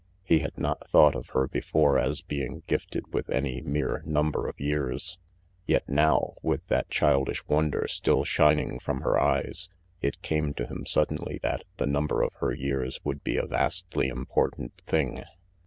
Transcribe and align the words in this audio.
He 0.23 0.39
had 0.39 0.57
not 0.57 0.89
thought 0.89 1.13
of 1.13 1.29
her 1.35 1.47
before 1.47 1.99
as 1.99 2.23
being 2.23 2.63
gifted 2.65 3.13
with 3.13 3.29
any 3.29 3.61
mere 3.61 4.01
number 4.03 4.47
of 4.47 4.59
years, 4.59 5.19
yet 5.67 5.87
now, 5.87 6.33
with 6.41 6.65
that 6.69 6.89
childish 6.89 7.45
wonder 7.47 7.87
still 7.87 8.23
shining 8.23 8.79
from 8.79 9.01
her 9.01 9.19
eyes, 9.19 9.69
it 10.01 10.23
came 10.23 10.55
to 10.55 10.65
him 10.65 10.87
suddenly 10.87 11.39
that 11.43 11.65
the 11.77 11.85
number 11.85 12.23
of 12.23 12.33
her 12.39 12.51
years 12.51 12.99
would 13.03 13.23
be 13.23 13.37
a 13.37 13.45
vastly 13.45 14.07
important 14.07 14.75
thing. 14.87 15.23